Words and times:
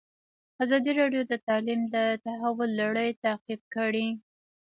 ازادي 0.63 0.91
راډیو 0.99 1.21
د 1.31 1.33
تعلیم 1.47 1.81
د 1.95 1.97
تحول 2.25 2.69
لړۍ 2.81 3.09
تعقیب 3.23 3.61
کړې. 3.75 4.07